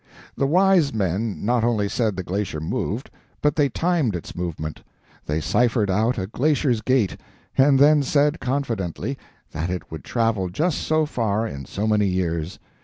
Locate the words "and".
7.55-7.77